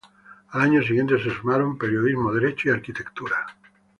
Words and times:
Al 0.49 0.61
año 0.61 0.81
siguiente, 0.81 1.21
se 1.21 1.29
sumaron 1.29 1.77
Periodismo, 1.77 2.33
Derecho 2.33 2.69
y 2.69 2.71
Arquitectura. 2.71 3.45